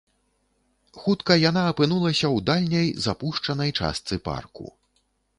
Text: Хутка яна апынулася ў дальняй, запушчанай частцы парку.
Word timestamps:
Хутка 1.01 1.35
яна 1.49 1.65
апынулася 1.71 2.25
ў 2.35 2.43
дальняй, 2.49 2.87
запушчанай 3.07 3.69
частцы 3.79 4.19
парку. 4.29 4.65